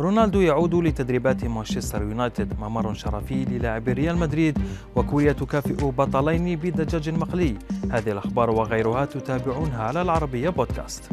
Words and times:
رونالدو 0.00 0.40
يعود 0.40 0.74
لتدريبات 0.74 1.44
مانشستر 1.44 2.02
يونايتد 2.02 2.60
ممر 2.60 2.94
شرفي 2.94 3.44
للاعبي 3.44 3.92
ريال 3.92 4.16
مدريد 4.16 4.58
وكوريا 4.96 5.32
تكافئ 5.32 5.90
بطلين 5.90 6.56
بدجاج 6.56 7.10
مقلي. 7.10 7.54
هذه 7.90 8.10
الأخبار 8.10 8.50
وغيرها 8.50 9.04
تتابعونها 9.04 9.82
على 9.82 10.02
العربية 10.02 10.48
بودكاست. 10.48 11.10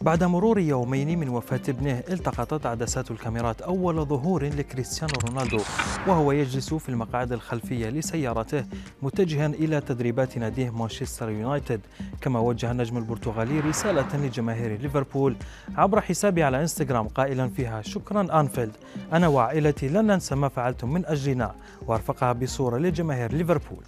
بعد 0.00 0.24
مرور 0.24 0.58
يومين 0.58 1.18
من 1.18 1.28
وفاة 1.28 1.60
ابنه 1.68 2.02
التقطت 2.10 2.66
عدسات 2.66 3.10
الكاميرات 3.10 3.60
أول 3.62 4.04
ظهور 4.06 4.44
لكريستيانو 4.44 5.12
رونالدو 5.28 5.60
وهو 6.06 6.32
يجلس 6.32 6.74
في 6.74 6.88
المقاعد 6.88 7.32
الخلفية 7.32 7.88
لسيارته 7.88 8.64
متجها 9.02 9.46
إلى 9.46 9.80
تدريبات 9.80 10.38
ناديه 10.38 10.70
مانشستر 10.70 11.30
يونايتد. 11.30 11.80
كما 12.20 12.40
وجه 12.40 12.70
النجم 12.70 12.96
البرتغالي 12.96 13.60
رسالة 13.60 14.16
لجماهير 14.16 14.80
ليفربول 14.80 15.36
عبر 15.76 16.00
حسابه 16.00 16.44
على 16.44 16.60
إنستغرام 16.60 17.08
قائلا 17.08 17.48
فيها 17.48 17.82
شكرا 17.82 18.40
أنفيلد. 18.40 18.72
أنا 19.12 19.28
وعائلتي 19.28 19.88
لن 19.88 20.06
ننسى 20.06 20.34
ما 20.34 20.48
فعلتم 20.48 20.92
من 20.92 21.06
أجلنا. 21.06 21.54
وأرفقها 21.86 22.32
بصورة 22.32 22.78
لجماهير 22.78 23.32
ليفربول. 23.32 23.84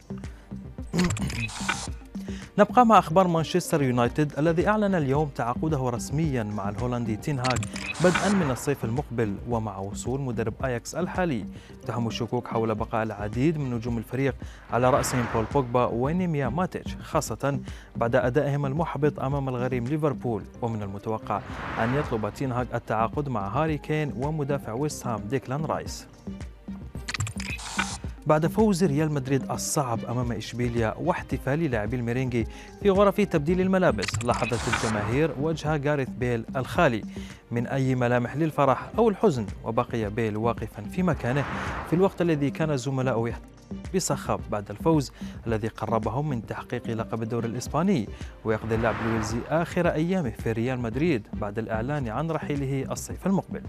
نبقى 2.59 2.87
مع 2.87 2.99
أخبار 2.99 3.29
مانشستر 3.29 3.83
يونايتد 3.83 4.39
الذي 4.39 4.69
أعلن 4.69 4.95
اليوم 4.95 5.29
تعاقده 5.29 5.89
رسميا 5.89 6.43
مع 6.43 6.69
الهولندي 6.69 7.17
تينهاج 7.17 7.59
بدءا 8.05 8.29
من 8.29 8.51
الصيف 8.51 8.85
المقبل 8.85 9.37
ومع 9.49 9.79
وصول 9.79 10.21
مدرب 10.21 10.55
أياكس 10.65 10.95
الحالي. 10.95 11.45
تهم 11.87 12.07
الشكوك 12.07 12.47
حول 12.47 12.75
بقاء 12.75 13.03
العديد 13.03 13.59
من 13.59 13.75
نجوم 13.75 13.99
الفريق 13.99 14.35
على 14.73 14.91
رأسهم 14.91 15.25
بول 15.35 15.45
بوجبا 15.55 15.85
ونيميا 15.85 16.49
ماتيتش 16.49 16.97
خاصة 16.97 17.61
بعد 17.97 18.17
أدائهم 18.17 18.67
المحبط 18.67 19.21
أمام 19.21 19.49
الغريم 19.49 19.85
ليفربول. 19.85 20.43
ومن 20.63 20.83
المتوقع 20.83 21.41
أن 21.79 21.95
يطلب 21.95 22.35
تينهاج 22.35 22.67
التعاقد 22.75 23.29
مع 23.29 23.49
هاري 23.49 23.79
كين 23.79 24.13
ومدافع 24.17 24.73
ويست 24.73 25.07
هام 25.07 25.21
ديكلان 25.21 25.65
رايس. 25.65 26.07
بعد 28.27 28.47
فوز 28.47 28.85
ريال 28.85 29.13
مدريد 29.13 29.51
الصعب 29.51 30.05
أمام 30.05 30.33
إشبيليا 30.33 30.95
واحتفال 30.99 31.71
لاعبي 31.71 31.97
الميرينجي 31.97 32.47
في 32.83 32.91
غرف 32.91 33.21
تبديل 33.21 33.61
الملابس 33.61 34.25
لاحظت 34.25 34.61
الجماهير 34.69 35.31
وجه 35.41 35.77
جاريث 35.77 36.09
بيل 36.09 36.45
الخالي. 36.57 37.03
من 37.51 37.67
أي 37.67 37.95
ملامح 37.95 38.37
للفرح 38.37 38.91
أو 38.99 39.09
الحزن؟ 39.09 39.47
وبقي 39.65 40.11
بيل 40.11 40.37
واقفا 40.37 40.83
في 40.83 41.03
مكانه 41.03 41.45
في 41.91 41.93
الوقت 41.97 42.23
الذي 42.23 42.51
كان 42.51 42.77
زملاؤه 42.77 43.33
بصخب 43.95 44.41
بعد 44.51 44.71
الفوز 44.71 45.13
الذي 45.47 45.69
قربهم 45.69 46.29
من 46.29 46.47
تحقيق 46.47 46.91
لقب 46.91 47.23
الدوري 47.23 47.49
الإسباني. 47.49 48.09
ويقضي 48.45 48.75
اللاعب 48.75 48.95
الويلزي 49.07 49.39
آخر 49.49 49.89
أيامه 49.89 50.31
في 50.31 50.53
ريال 50.53 50.81
مدريد 50.81 51.27
بعد 51.33 51.59
الإعلان 51.59 52.09
عن 52.09 52.31
رحيله 52.31 52.93
الصيف 52.93 53.27
المقبل. 53.27 53.63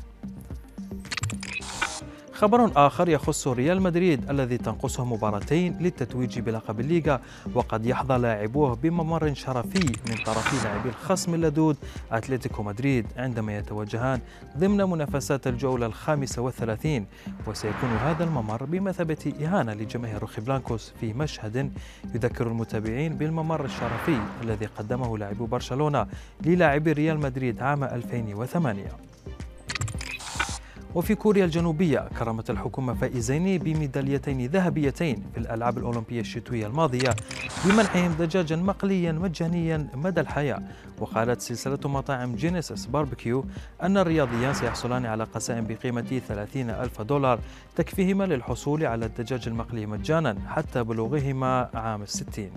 خبر 2.42 2.72
آخر 2.75 3.09
يخص 3.09 3.47
ريال 3.47 3.81
مدريد 3.81 4.30
الذي 4.30 4.58
تنقصه 4.58 5.06
مباراتين 5.06 5.78
للتتويج 5.80 6.39
بلقب 6.39 6.80
الليغا 6.80 7.22
وقد 7.53 7.86
يحظى 7.86 8.17
لاعبوه 8.17 8.75
بممر 8.75 9.33
شرفي 9.33 9.86
من 10.09 10.16
طرف 10.25 10.64
لاعبي 10.64 10.89
الخصم 10.89 11.33
اللدود 11.33 11.78
أتلتيكو 12.11 12.64
مدريد 12.64 13.08
عندما 13.17 13.58
يتوجهان 13.58 14.20
ضمن 14.58 14.89
منافسات 14.89 15.48
الجولة 15.48 15.86
الخامسة 15.86 16.42
والثلاثين 16.42 17.06
وسيكون 17.48 17.89
هذا 17.89 18.23
الممر 18.23 18.66
بمثابة 18.66 19.33
إهانة 19.42 19.73
لجماهير 19.73 20.22
روخي 20.22 20.42
بلانكوس 20.42 20.94
في 21.02 21.14
مشهد 21.14 21.72
يذكر 22.16 22.48
المتابعين 22.48 23.17
بالممر 23.17 23.66
الشرفي 23.66 24.17
الذي 24.44 24.66
قدمه 24.66 25.17
لاعبو 25.17 25.45
برشلونة 25.45 26.08
للاعبي 26.45 26.92
ريال 26.92 27.20
مدريد 27.20 27.61
عام 27.61 27.83
2008 27.83 29.11
وفي 30.95 31.16
كوريا 31.16 31.45
الجنوبية 31.45 32.09
كرمت 32.20 32.50
الحكومة 32.50 32.94
فائزين 32.94 33.58
بميداليتين 33.58 34.45
ذهبيتين 34.45 35.23
في 35.33 35.39
الألعاب 35.39 35.77
الأولمبية 35.77 36.20
الشتوية 36.20 36.67
الماضية 36.67 37.10
بمنحهم 37.65 38.11
دجاجا 38.20 38.55
مقليا 38.55 39.11
مجانيا 39.11 39.88
مدى 39.95 40.21
الحياة. 40.21 40.61
وقالت 40.99 41.42
سلسلة 41.42 41.80
مطاعم 41.86 42.36
جينيسيس 42.36 42.86
باربيكيو 42.86 43.45
أن 43.83 43.98
الرياضيان 43.98 44.54
سيحصلان 44.54 45.05
على 45.05 45.23
قسائم 45.23 45.67
بقيمة 45.67 46.21
30 46.27 46.70
ألف 46.70 47.02
دولار 47.02 47.39
تكفيهما 47.76 48.23
للحصول 48.23 48.86
على 48.86 49.05
الدجاج 49.05 49.48
المقلي 49.48 49.86
مجانا 49.86 50.38
حتى 50.48 50.83
بلوغهما 50.83 51.70
عام 51.73 52.02
الستين. 52.02 52.52